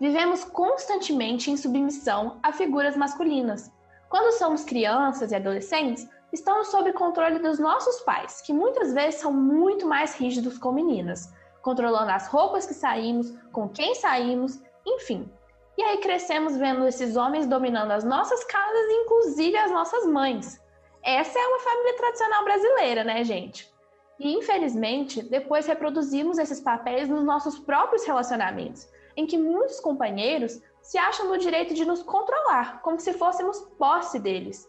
Vivemos 0.00 0.42
constantemente 0.42 1.52
em 1.52 1.56
submissão 1.56 2.40
a 2.42 2.52
figuras 2.52 2.96
masculinas. 2.96 3.70
Quando 4.08 4.36
somos 4.36 4.64
crianças 4.64 5.30
e 5.30 5.36
adolescentes, 5.36 6.04
estamos 6.32 6.66
sob 6.66 6.92
controle 6.94 7.38
dos 7.38 7.60
nossos 7.60 8.00
pais, 8.00 8.40
que 8.40 8.52
muitas 8.52 8.92
vezes 8.92 9.20
são 9.20 9.32
muito 9.32 9.86
mais 9.86 10.16
rígidos 10.16 10.58
com 10.58 10.72
meninas, 10.72 11.32
controlando 11.62 12.10
as 12.10 12.26
roupas 12.28 12.66
que 12.66 12.74
saímos, 12.74 13.32
com 13.52 13.68
quem 13.68 13.94
saímos, 13.94 14.60
enfim. 14.86 15.30
E 15.76 15.82
aí 15.82 15.98
crescemos 15.98 16.56
vendo 16.56 16.86
esses 16.86 17.16
homens 17.16 17.46
dominando 17.46 17.92
as 17.92 18.04
nossas 18.04 18.44
casas, 18.44 18.90
inclusive 18.90 19.56
as 19.56 19.70
nossas 19.70 20.06
mães. 20.06 20.60
Essa 21.02 21.38
é 21.38 21.46
uma 21.46 21.60
família 21.60 21.96
tradicional 21.96 22.44
brasileira, 22.44 23.04
né, 23.04 23.24
gente? 23.24 23.72
E 24.18 24.34
infelizmente, 24.34 25.22
depois 25.22 25.66
reproduzimos 25.66 26.38
esses 26.38 26.60
papéis 26.60 27.08
nos 27.08 27.24
nossos 27.24 27.58
próprios 27.58 28.04
relacionamentos, 28.04 28.86
em 29.16 29.26
que 29.26 29.38
muitos 29.38 29.80
companheiros 29.80 30.60
se 30.82 30.98
acham 30.98 31.28
no 31.28 31.38
direito 31.38 31.72
de 31.72 31.86
nos 31.86 32.02
controlar, 32.02 32.82
como 32.82 33.00
se 33.00 33.14
fôssemos 33.14 33.60
posse 33.78 34.18
deles. 34.18 34.68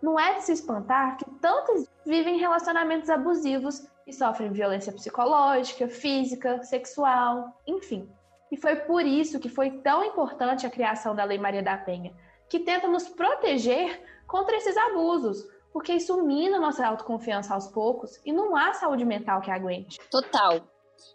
Não 0.00 0.18
é 0.18 0.34
de 0.34 0.44
se 0.44 0.52
espantar 0.52 1.18
que 1.18 1.28
tantos 1.40 1.86
vivem 2.06 2.38
relacionamentos 2.38 3.10
abusivos 3.10 3.86
e 4.06 4.12
sofrem 4.12 4.52
violência 4.52 4.92
psicológica, 4.92 5.88
física, 5.88 6.62
sexual, 6.62 7.60
enfim. 7.66 8.08
E 8.50 8.56
foi 8.56 8.76
por 8.76 9.04
isso 9.04 9.40
que 9.40 9.48
foi 9.48 9.70
tão 9.80 10.04
importante 10.04 10.66
a 10.66 10.70
criação 10.70 11.14
da 11.14 11.24
Lei 11.24 11.38
Maria 11.38 11.62
da 11.62 11.76
Penha, 11.76 12.14
que 12.48 12.60
tenta 12.60 12.86
nos 12.86 13.08
proteger 13.08 14.00
contra 14.26 14.56
esses 14.56 14.76
abusos, 14.76 15.44
porque 15.72 15.92
isso 15.92 16.22
mina 16.22 16.60
nossa 16.60 16.86
autoconfiança 16.86 17.52
aos 17.52 17.66
poucos 17.66 18.20
e 18.24 18.32
não 18.32 18.56
há 18.56 18.72
saúde 18.72 19.04
mental 19.04 19.40
que 19.40 19.50
aguente. 19.50 19.98
Total. 20.10 20.60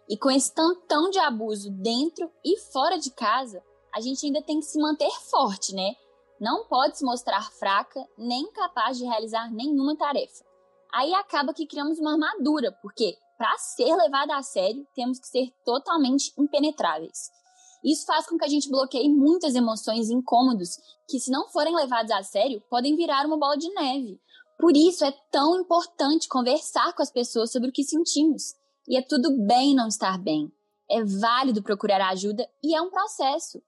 E 0.08 0.16
com 0.16 0.30
esse 0.30 0.54
tantão 0.54 1.08
de 1.10 1.18
abuso 1.18 1.70
dentro 1.70 2.30
e 2.44 2.58
fora 2.58 2.98
de 2.98 3.10
casa, 3.10 3.62
a 3.94 4.00
gente 4.00 4.26
ainda 4.26 4.42
tem 4.42 4.60
que 4.60 4.66
se 4.66 4.78
manter 4.78 5.10
forte, 5.30 5.74
né? 5.74 5.94
Não 6.40 6.66
pode 6.66 6.98
se 6.98 7.04
mostrar 7.04 7.50
fraca 7.52 8.00
nem 8.18 8.42
incapaz 8.42 8.98
de 8.98 9.04
realizar 9.04 9.50
nenhuma 9.50 9.96
tarefa. 9.96 10.44
Aí 10.92 11.14
acaba 11.14 11.54
que 11.54 11.66
criamos 11.66 11.98
uma 11.98 12.12
armadura, 12.12 12.72
porque 12.82 13.16
para 13.38 13.56
ser 13.58 13.94
levada 13.96 14.36
a 14.36 14.42
sério, 14.42 14.86
temos 14.94 15.18
que 15.18 15.26
ser 15.26 15.52
totalmente 15.64 16.32
impenetráveis. 16.38 17.30
Isso 17.84 18.06
faz 18.06 18.26
com 18.26 18.38
que 18.38 18.44
a 18.44 18.48
gente 18.48 18.70
bloqueie 18.70 19.08
muitas 19.08 19.54
emoções 19.54 20.08
e 20.08 20.14
incômodos 20.14 20.78
que, 21.08 21.18
se 21.18 21.30
não 21.30 21.48
forem 21.48 21.74
levados 21.74 22.12
a 22.12 22.22
sério, 22.22 22.62
podem 22.70 22.94
virar 22.94 23.26
uma 23.26 23.36
bola 23.36 23.56
de 23.56 23.68
neve, 23.74 24.20
por 24.62 24.76
isso 24.76 25.04
é 25.04 25.10
tão 25.28 25.60
importante 25.60 26.28
conversar 26.28 26.92
com 26.92 27.02
as 27.02 27.10
pessoas 27.10 27.50
sobre 27.50 27.70
o 27.70 27.72
que 27.72 27.82
sentimos. 27.82 28.54
E 28.86 28.96
é 28.96 29.02
tudo 29.02 29.36
bem 29.44 29.74
não 29.74 29.88
estar 29.88 30.16
bem. 30.16 30.52
É 30.88 31.02
válido 31.02 31.64
procurar 31.64 32.00
ajuda 32.10 32.48
e 32.62 32.72
é 32.72 32.80
um 32.80 32.88
processo. 32.88 33.60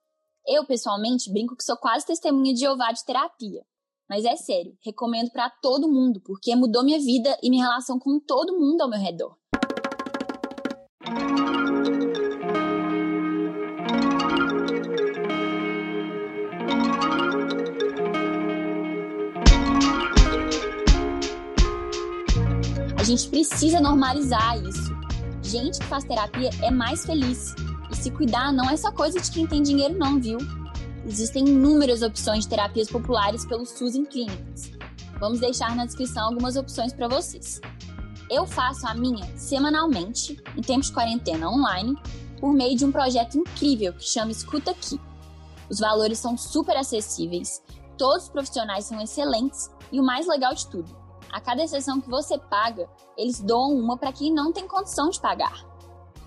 Eu, 0.46 0.64
pessoalmente, 0.64 1.32
brinco 1.32 1.56
que 1.56 1.64
sou 1.64 1.76
quase 1.76 2.06
testemunha 2.06 2.54
de 2.54 2.60
Jeová 2.60 2.92
de 2.92 3.04
terapia. 3.04 3.66
Mas 4.08 4.24
é 4.24 4.36
sério, 4.36 4.76
recomendo 4.84 5.30
para 5.30 5.48
todo 5.48 5.90
mundo, 5.90 6.20
porque 6.20 6.54
mudou 6.54 6.84
minha 6.84 6.98
vida 6.98 7.36
e 7.42 7.48
minha 7.48 7.64
relação 7.64 7.98
com 7.98 8.20
todo 8.20 8.58
mundo 8.58 8.82
ao 8.82 8.90
meu 8.90 9.00
redor. 9.00 9.34
A 22.98 23.02
gente 23.02 23.28
precisa 23.28 23.80
normalizar 23.80 24.58
isso. 24.62 24.94
Gente 25.42 25.78
que 25.78 25.86
faz 25.86 26.04
terapia 26.04 26.50
é 26.62 26.70
mais 26.70 27.06
feliz. 27.06 27.54
E 27.90 27.96
se 27.96 28.10
cuidar 28.10 28.52
não 28.52 28.68
é 28.68 28.76
só 28.76 28.92
coisa 28.92 29.20
de 29.20 29.30
quem 29.30 29.46
tem 29.46 29.62
dinheiro, 29.62 29.96
não, 29.98 30.20
viu? 30.20 30.38
Existem 31.06 31.46
inúmeras 31.46 32.02
opções 32.02 32.44
de 32.44 32.50
terapias 32.50 32.88
populares 32.88 33.44
pelo 33.44 33.66
SUS 33.66 33.94
em 33.94 34.04
clínicas. 34.04 34.72
Vamos 35.20 35.38
deixar 35.38 35.76
na 35.76 35.84
descrição 35.84 36.24
algumas 36.24 36.56
opções 36.56 36.92
para 36.92 37.08
vocês. 37.08 37.60
Eu 38.30 38.46
faço 38.46 38.86
a 38.86 38.94
minha 38.94 39.24
semanalmente, 39.36 40.42
em 40.56 40.62
tempos 40.62 40.86
de 40.86 40.94
quarentena 40.94 41.50
online, 41.50 41.96
por 42.40 42.52
meio 42.52 42.76
de 42.76 42.84
um 42.84 42.92
projeto 42.92 43.38
incrível 43.38 43.92
que 43.92 44.04
chama 44.04 44.32
Escuta 44.32 44.70
Aqui. 44.70 44.98
Os 45.70 45.78
valores 45.78 46.18
são 46.18 46.36
super 46.36 46.76
acessíveis, 46.76 47.62
todos 47.98 48.24
os 48.24 48.30
profissionais 48.30 48.86
são 48.86 49.00
excelentes 49.00 49.70
e 49.92 50.00
o 50.00 50.04
mais 50.04 50.26
legal 50.26 50.54
de 50.54 50.66
tudo, 50.68 51.04
a 51.34 51.40
cada 51.40 51.66
sessão 51.66 52.00
que 52.00 52.08
você 52.08 52.38
paga, 52.38 52.88
eles 53.16 53.40
doam 53.40 53.76
uma 53.76 53.96
para 53.96 54.12
quem 54.12 54.32
não 54.32 54.52
tem 54.52 54.68
condição 54.68 55.10
de 55.10 55.20
pagar. 55.20 55.66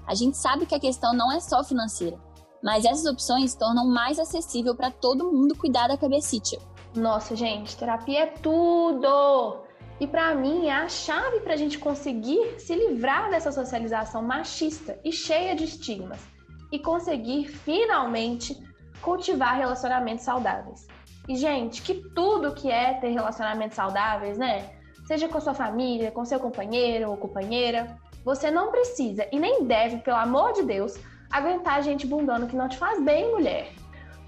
A 0.05 0.13
gente 0.13 0.37
sabe 0.37 0.65
que 0.65 0.75
a 0.75 0.79
questão 0.79 1.13
não 1.13 1.31
é 1.31 1.39
só 1.39 1.63
financeira, 1.63 2.19
mas 2.63 2.85
essas 2.85 3.05
opções 3.05 3.55
tornam 3.55 3.87
mais 3.87 4.19
acessível 4.19 4.75
para 4.75 4.91
todo 4.91 5.31
mundo 5.31 5.55
cuidar 5.55 5.87
da 5.87 5.97
cabecita. 5.97 6.57
Nossa, 6.95 7.35
gente, 7.35 7.77
terapia 7.77 8.23
é 8.23 8.25
tudo! 8.27 9.63
E 9.99 10.05
para 10.05 10.35
mim 10.35 10.67
é 10.67 10.73
a 10.73 10.87
chave 10.87 11.39
para 11.39 11.53
a 11.53 11.57
gente 11.57 11.79
conseguir 11.79 12.59
se 12.59 12.75
livrar 12.75 13.29
dessa 13.29 13.51
socialização 13.51 14.21
machista 14.21 14.99
e 15.03 15.11
cheia 15.11 15.55
de 15.55 15.63
estigmas 15.63 16.19
e 16.71 16.77
conseguir 16.77 17.47
finalmente 17.47 18.55
cultivar 19.01 19.57
relacionamentos 19.57 20.23
saudáveis. 20.23 20.85
E 21.27 21.35
gente, 21.35 21.81
que 21.81 21.95
tudo 22.13 22.53
que 22.53 22.69
é 22.71 22.93
ter 22.95 23.09
relacionamentos 23.09 23.75
saudáveis, 23.75 24.37
né? 24.37 24.77
seja 25.07 25.29
com 25.29 25.39
sua 25.39 25.53
família, 25.53 26.11
com 26.11 26.25
seu 26.25 26.39
companheiro 26.39 27.09
ou 27.09 27.17
companheira. 27.17 27.97
Você 28.25 28.51
não 28.51 28.71
precisa 28.71 29.25
e 29.31 29.39
nem 29.39 29.63
deve, 29.63 29.97
pelo 29.99 30.17
amor 30.17 30.51
de 30.51 30.63
Deus, 30.63 30.95
aguentar 31.31 31.83
gente 31.83 32.07
bundando 32.07 32.47
que 32.47 32.55
não 32.55 32.69
te 32.69 32.77
faz 32.77 33.03
bem, 33.03 33.31
mulher. 33.31 33.71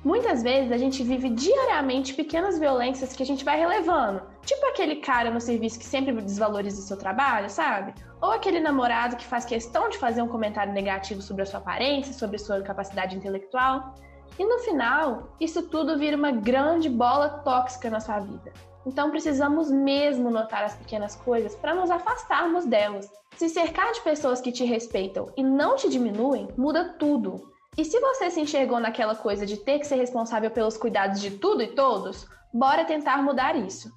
Muitas 0.04 0.42
vezes 0.42 0.72
a 0.72 0.78
gente 0.78 1.04
vive 1.04 1.30
diariamente 1.30 2.14
pequenas 2.14 2.58
violências 2.58 3.14
que 3.14 3.22
a 3.22 3.26
gente 3.26 3.44
vai 3.44 3.60
relevando. 3.60 4.22
Tipo 4.46 4.66
aquele 4.68 4.98
cara 4.98 5.30
no 5.30 5.42
serviço 5.42 5.78
que 5.78 5.86
sempre 5.86 6.14
desvaloriza 6.22 6.80
o 6.80 6.84
seu 6.84 6.96
trabalho, 6.96 7.50
sabe? 7.50 7.94
Ou 8.22 8.32
aquele 8.32 8.62
namorado 8.62 9.18
que 9.18 9.26
faz 9.26 9.44
questão 9.44 9.90
de 9.90 9.98
fazer 9.98 10.22
um 10.22 10.28
comentário 10.28 10.72
negativo 10.72 11.22
sobre 11.22 11.44
a 11.44 11.46
sua 11.46 11.60
aparência, 11.60 12.14
sobre 12.14 12.38
a 12.38 12.40
sua 12.40 12.62
capacidade 12.62 13.16
intelectual. 13.16 13.94
E 14.40 14.46
no 14.46 14.60
final, 14.60 15.36
isso 15.38 15.64
tudo 15.64 15.98
vira 15.98 16.16
uma 16.16 16.32
grande 16.32 16.90
bola 16.90 17.28
tóxica 17.28 17.90
na 17.90 18.00
sua 18.00 18.20
vida. 18.20 18.54
Então 18.86 19.12
precisamos 19.12 19.70
mesmo 19.70 20.32
notar 20.32 20.64
as 20.64 20.76
pequenas 20.76 21.14
coisas 21.14 21.54
para 21.56 21.76
nos 21.76 21.92
afastarmos 21.92 22.66
delas. 22.66 23.12
Se 23.36 23.50
cercar 23.50 23.92
de 23.92 24.00
pessoas 24.00 24.40
que 24.40 24.54
te 24.54 24.64
respeitam 24.64 25.30
e 25.36 25.44
não 25.44 25.76
te 25.76 25.90
diminuem, 25.90 26.48
muda 26.58 26.96
tudo. 26.98 27.52
E 27.78 27.84
se 27.84 28.00
você 28.00 28.32
se 28.32 28.40
enxergou 28.40 28.80
naquela 28.80 29.14
coisa 29.14 29.46
de 29.46 29.58
ter 29.58 29.78
que 29.78 29.86
ser 29.86 29.96
responsável 29.96 30.50
pelos 30.50 30.78
cuidados 30.78 31.20
de 31.20 31.32
tudo 31.32 31.62
e 31.62 31.76
todos, 31.76 32.26
bora 32.54 32.86
tentar 32.86 33.22
mudar 33.22 33.58
isso. 33.58 33.92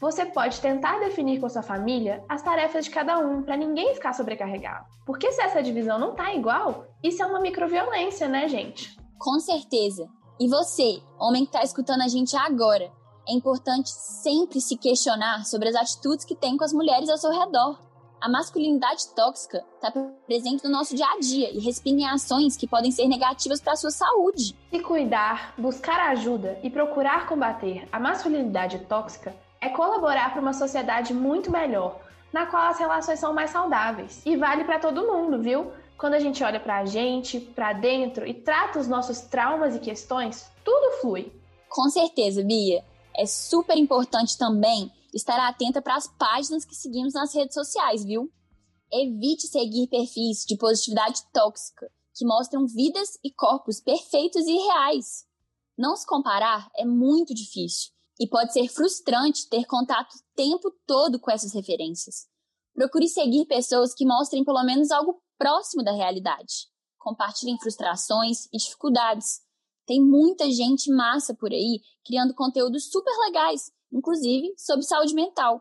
Você 0.00 0.26
pode 0.26 0.60
tentar 0.60 0.98
definir 0.98 1.40
com 1.40 1.48
sua 1.48 1.62
família 1.62 2.22
as 2.28 2.42
tarefas 2.42 2.84
de 2.84 2.90
cada 2.90 3.16
um 3.18 3.42
para 3.42 3.56
ninguém 3.56 3.94
ficar 3.94 4.12
sobrecarregado. 4.12 4.86
Porque 5.06 5.30
se 5.30 5.40
essa 5.40 5.62
divisão 5.62 6.00
não 6.00 6.14
tá 6.16 6.34
igual, 6.34 6.86
isso 7.00 7.22
é 7.22 7.26
uma 7.26 7.40
microviolência, 7.40 8.26
né, 8.26 8.48
gente? 8.48 9.03
Com 9.24 9.40
certeza. 9.40 10.06
E 10.38 10.46
você, 10.46 11.00
homem 11.18 11.46
que 11.46 11.52
tá 11.52 11.62
escutando 11.62 12.02
a 12.02 12.08
gente 12.08 12.36
agora, 12.36 12.92
é 13.26 13.32
importante 13.32 13.88
sempre 13.88 14.60
se 14.60 14.76
questionar 14.76 15.46
sobre 15.46 15.70
as 15.70 15.74
atitudes 15.74 16.26
que 16.26 16.34
tem 16.34 16.58
com 16.58 16.64
as 16.64 16.74
mulheres 16.74 17.08
ao 17.08 17.16
seu 17.16 17.30
redor. 17.30 17.80
A 18.20 18.28
masculinidade 18.28 19.08
tóxica 19.16 19.64
está 19.76 19.90
presente 20.26 20.62
no 20.62 20.68
nosso 20.68 20.94
dia 20.94 21.06
a 21.06 21.18
dia 21.18 21.50
e 21.50 21.58
respinga 21.58 22.02
em 22.02 22.06
ações 22.06 22.54
que 22.54 22.68
podem 22.68 22.90
ser 22.90 23.08
negativas 23.08 23.62
para 23.62 23.72
a 23.72 23.76
sua 23.76 23.90
saúde. 23.90 24.54
Se 24.70 24.80
cuidar, 24.80 25.54
buscar 25.56 25.98
ajuda 26.10 26.58
e 26.62 26.68
procurar 26.68 27.26
combater 27.26 27.88
a 27.90 27.98
masculinidade 27.98 28.80
tóxica 28.80 29.34
é 29.58 29.70
colaborar 29.70 30.32
para 30.32 30.42
uma 30.42 30.52
sociedade 30.52 31.14
muito 31.14 31.50
melhor, 31.50 31.98
na 32.30 32.44
qual 32.44 32.64
as 32.64 32.78
relações 32.78 33.20
são 33.20 33.32
mais 33.32 33.48
saudáveis. 33.48 34.20
E 34.26 34.36
vale 34.36 34.64
para 34.64 34.78
todo 34.78 35.06
mundo, 35.06 35.40
viu? 35.40 35.72
Quando 35.96 36.14
a 36.14 36.18
gente 36.18 36.42
olha 36.42 36.60
para 36.60 36.78
a 36.78 36.84
gente, 36.84 37.38
para 37.40 37.72
dentro 37.72 38.26
e 38.26 38.34
trata 38.34 38.78
os 38.78 38.88
nossos 38.88 39.20
traumas 39.20 39.76
e 39.76 39.80
questões, 39.80 40.50
tudo 40.64 41.00
flui. 41.00 41.32
Com 41.68 41.88
certeza, 41.88 42.42
Bia 42.42 42.84
é 43.16 43.26
super 43.26 43.76
importante 43.76 44.36
também 44.36 44.90
estar 45.12 45.38
atenta 45.38 45.80
para 45.80 45.94
as 45.94 46.08
páginas 46.08 46.64
que 46.64 46.74
seguimos 46.74 47.14
nas 47.14 47.32
redes 47.34 47.54
sociais, 47.54 48.04
viu? 48.04 48.30
Evite 48.92 49.46
seguir 49.46 49.86
perfis 49.88 50.44
de 50.44 50.56
positividade 50.56 51.22
tóxica 51.32 51.90
que 52.14 52.24
mostram 52.24 52.66
vidas 52.66 53.18
e 53.24 53.30
corpos 53.32 53.80
perfeitos 53.80 54.46
e 54.46 54.56
reais. 54.56 55.24
Não 55.76 55.96
se 55.96 56.06
comparar 56.06 56.70
é 56.76 56.84
muito 56.84 57.34
difícil 57.34 57.92
e 58.18 58.28
pode 58.28 58.52
ser 58.52 58.68
frustrante 58.68 59.48
ter 59.48 59.64
contato 59.64 60.14
o 60.14 60.22
tempo 60.36 60.70
todo 60.86 61.18
com 61.18 61.30
essas 61.30 61.52
referências. 61.52 62.28
Procure 62.74 63.06
seguir 63.08 63.46
pessoas 63.46 63.94
que 63.94 64.04
mostrem 64.04 64.44
pelo 64.44 64.62
menos 64.64 64.90
algo 64.90 65.22
próximo 65.38 65.82
da 65.82 65.92
realidade. 65.92 66.68
compartilhem 66.98 67.58
frustrações 67.58 68.46
e 68.46 68.56
dificuldades. 68.56 69.42
Tem 69.86 70.00
muita 70.00 70.50
gente 70.50 70.90
massa 70.90 71.34
por 71.34 71.52
aí 71.52 71.82
criando 72.02 72.34
conteúdos 72.34 72.90
super 72.90 73.12
legais, 73.26 73.70
inclusive 73.92 74.54
sobre 74.56 74.86
saúde 74.86 75.14
mental. 75.14 75.60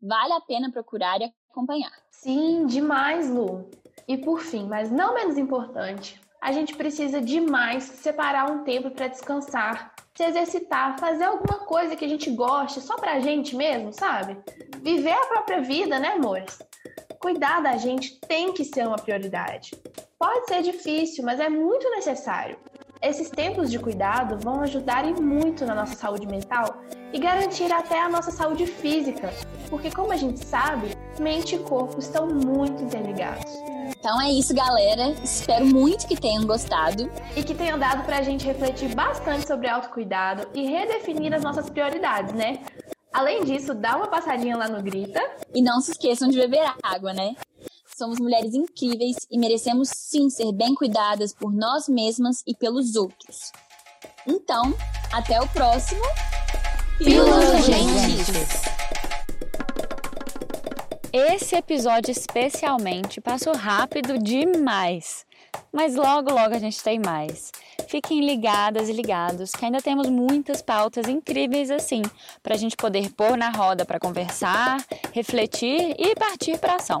Vale 0.00 0.32
a 0.34 0.40
pena 0.40 0.70
procurar 0.70 1.20
e 1.20 1.32
acompanhar. 1.50 1.92
Sim, 2.12 2.66
demais, 2.66 3.28
Lu. 3.28 3.68
E 4.06 4.16
por 4.16 4.40
fim, 4.40 4.68
mas 4.68 4.90
não 4.90 5.14
menos 5.14 5.36
importante, 5.36 6.20
a 6.40 6.52
gente 6.52 6.76
precisa 6.76 7.20
demais 7.20 7.82
separar 7.82 8.50
um 8.50 8.62
tempo 8.62 8.90
para 8.90 9.08
descansar, 9.08 9.94
se 10.16 10.22
exercitar, 10.22 10.98
fazer 10.98 11.24
alguma 11.24 11.58
coisa 11.60 11.96
que 11.96 12.04
a 12.04 12.08
gente 12.08 12.30
goste, 12.30 12.80
só 12.80 12.96
pra 12.96 13.18
gente 13.18 13.56
mesmo, 13.56 13.92
sabe? 13.92 14.36
Viver 14.80 15.12
a 15.12 15.26
própria 15.26 15.60
vida, 15.60 15.98
né, 15.98 16.10
amores? 16.10 16.58
Cuidar 17.18 17.60
da 17.60 17.76
gente 17.76 18.20
tem 18.20 18.52
que 18.52 18.64
ser 18.64 18.86
uma 18.86 18.96
prioridade. 18.96 19.72
Pode 20.16 20.46
ser 20.46 20.62
difícil, 20.62 21.24
mas 21.24 21.40
é 21.40 21.48
muito 21.48 21.90
necessário. 21.90 22.56
Esses 23.02 23.28
tempos 23.28 23.70
de 23.70 23.78
cuidado 23.78 24.38
vão 24.38 24.62
ajudar 24.62 25.04
muito 25.20 25.66
na 25.66 25.74
nossa 25.74 25.96
saúde 25.96 26.26
mental 26.26 26.80
e 27.12 27.18
garantir 27.18 27.72
até 27.72 28.00
a 28.00 28.08
nossa 28.08 28.30
saúde 28.30 28.66
física, 28.66 29.30
porque, 29.68 29.90
como 29.90 30.12
a 30.12 30.16
gente 30.16 30.44
sabe, 30.44 30.88
mente 31.22 31.56
e 31.56 31.58
corpo 31.58 31.98
estão 31.98 32.26
muito 32.26 32.82
interligados. 32.82 33.50
Então 33.98 34.20
é 34.20 34.30
isso, 34.30 34.54
galera. 34.54 35.10
Espero 35.22 35.64
muito 35.64 36.06
que 36.06 36.16
tenham 36.16 36.44
gostado. 36.46 37.10
E 37.36 37.42
que 37.42 37.54
tenham 37.54 37.78
dado 37.78 38.04
pra 38.04 38.22
gente 38.22 38.44
refletir 38.44 38.94
bastante 38.94 39.46
sobre 39.46 39.68
autocuidado 39.68 40.46
e 40.54 40.66
redefinir 40.66 41.32
as 41.32 41.42
nossas 41.42 41.70
prioridades, 41.70 42.34
né? 42.34 42.60
Além 43.12 43.44
disso, 43.44 43.74
dá 43.74 43.96
uma 43.96 44.08
passadinha 44.08 44.56
lá 44.56 44.68
no 44.68 44.82
Grita. 44.82 45.20
E 45.54 45.62
não 45.62 45.80
se 45.80 45.92
esqueçam 45.92 46.28
de 46.28 46.36
beber 46.36 46.70
água, 46.82 47.12
né? 47.12 47.34
Somos 47.96 48.18
mulheres 48.18 48.54
incríveis 48.54 49.16
e 49.30 49.38
merecemos 49.38 49.88
sim 49.88 50.28
ser 50.28 50.52
bem 50.52 50.74
cuidadas 50.74 51.32
por 51.32 51.52
nós 51.52 51.88
mesmas 51.88 52.42
e 52.44 52.54
pelos 52.54 52.96
outros. 52.96 53.52
Então, 54.26 54.74
até 55.12 55.40
o 55.40 55.48
próximo. 55.48 56.02
Pílulas 56.98 57.50
Urgentes! 57.50 58.23
Esse 61.16 61.54
episódio 61.54 62.10
especialmente 62.10 63.20
passou 63.20 63.54
rápido 63.54 64.18
demais. 64.18 65.24
Mas 65.72 65.94
logo, 65.94 66.32
logo 66.32 66.52
a 66.52 66.58
gente 66.58 66.82
tem 66.82 66.98
mais. 66.98 67.52
Fiquem 67.86 68.26
ligadas 68.26 68.88
e 68.88 68.92
ligados 68.92 69.52
que 69.52 69.64
ainda 69.64 69.80
temos 69.80 70.08
muitas 70.08 70.60
pautas 70.60 71.06
incríveis 71.06 71.70
assim, 71.70 72.02
para 72.42 72.54
a 72.56 72.58
gente 72.58 72.76
poder 72.76 73.12
pôr 73.12 73.36
na 73.36 73.50
roda 73.50 73.84
para 73.84 74.00
conversar, 74.00 74.78
refletir 75.12 75.94
e 75.96 76.16
partir 76.16 76.58
para 76.58 76.74
ação. 76.74 77.00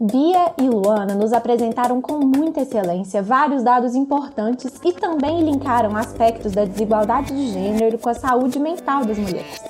Bia 0.00 0.54
e 0.58 0.62
Luana 0.62 1.14
nos 1.14 1.34
apresentaram 1.34 2.00
com 2.00 2.20
muita 2.20 2.62
excelência 2.62 3.22
vários 3.22 3.62
dados 3.62 3.94
importantes 3.94 4.72
e 4.82 4.90
também 4.94 5.44
linkaram 5.44 5.94
aspectos 5.98 6.52
da 6.52 6.64
desigualdade 6.64 7.36
de 7.36 7.52
gênero 7.52 7.98
com 7.98 8.08
a 8.08 8.14
saúde 8.14 8.58
mental 8.58 9.04
das 9.04 9.18
mulheres. 9.18 9.60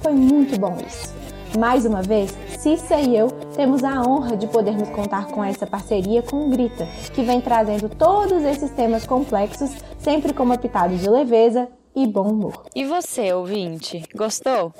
Foi 0.00 0.12
muito 0.14 0.58
bom 0.58 0.74
isso. 0.86 1.19
Mais 1.58 1.84
uma 1.84 2.00
vez, 2.00 2.30
Cissa 2.58 2.96
e 3.00 3.16
eu 3.16 3.28
temos 3.56 3.82
a 3.82 4.00
honra 4.02 4.36
de 4.36 4.46
podermos 4.46 4.88
contar 4.90 5.26
com 5.26 5.42
essa 5.42 5.66
parceria 5.66 6.22
com 6.22 6.46
o 6.46 6.48
Grita, 6.48 6.86
que 7.12 7.22
vem 7.22 7.40
trazendo 7.40 7.88
todos 7.88 8.42
esses 8.44 8.70
temas 8.70 9.04
complexos, 9.04 9.70
sempre 9.98 10.32
com 10.32 10.44
uma 10.44 10.56
pitada 10.56 10.94
de 10.94 11.08
leveza 11.08 11.68
e 11.94 12.06
bom 12.06 12.30
humor. 12.30 12.66
E 12.74 12.84
você, 12.84 13.32
ouvinte, 13.32 14.04
gostou? 14.14 14.72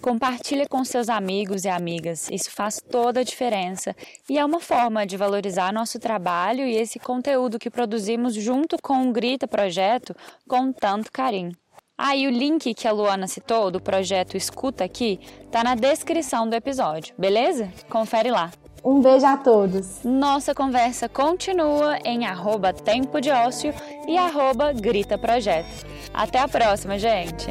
Compartilhe 0.00 0.66
com 0.66 0.84
seus 0.84 1.08
amigos 1.08 1.64
e 1.64 1.68
amigas, 1.68 2.30
isso 2.30 2.50
faz 2.50 2.80
toda 2.80 3.20
a 3.20 3.24
diferença 3.24 3.94
e 4.30 4.38
é 4.38 4.44
uma 4.44 4.60
forma 4.60 5.04
de 5.04 5.16
valorizar 5.16 5.72
nosso 5.72 5.98
trabalho 5.98 6.64
e 6.64 6.76
esse 6.76 6.98
conteúdo 6.98 7.58
que 7.58 7.68
produzimos 7.68 8.34
junto 8.34 8.76
com 8.80 9.08
o 9.08 9.12
Grita 9.12 9.46
Projeto 9.46 10.14
com 10.48 10.72
tanto 10.72 11.12
carinho. 11.12 11.52
Ah, 11.96 12.16
e 12.16 12.26
o 12.26 12.30
link 12.30 12.74
que 12.74 12.88
a 12.88 12.92
Luana 12.92 13.28
citou 13.28 13.70
do 13.70 13.80
projeto 13.80 14.36
Escuta 14.36 14.82
Aqui 14.82 15.20
tá 15.52 15.62
na 15.62 15.76
descrição 15.76 16.48
do 16.48 16.54
episódio, 16.54 17.14
beleza? 17.16 17.72
Confere 17.88 18.32
lá. 18.32 18.50
Um 18.84 19.00
beijo 19.00 19.24
a 19.24 19.36
todos. 19.36 20.02
Nossa 20.02 20.52
conversa 20.56 21.08
continua 21.08 21.96
em 22.04 22.26
arroba 22.26 22.72
Tempo 22.72 23.20
de 23.20 23.30
Ócio 23.30 23.72
e 24.08 24.18
arroba 24.18 24.72
Grita 24.72 25.16
Projeto. 25.16 25.86
Até 26.12 26.40
a 26.40 26.48
próxima, 26.48 26.98
gente! 26.98 27.46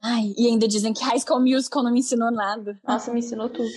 Ai, 0.00 0.32
e 0.38 0.46
ainda 0.46 0.68
dizem 0.68 0.92
que 0.92 1.02
High 1.02 1.18
School 1.18 1.40
Musical 1.40 1.82
não 1.82 1.90
me 1.90 1.98
ensinou 1.98 2.30
nada. 2.30 2.78
Nossa, 2.86 3.12
me 3.12 3.18
ensinou 3.18 3.48
tudo. 3.48 3.68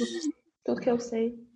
Tudo 0.64 0.80
que 0.80 0.90
eu 0.90 1.00
sei. 1.00 1.51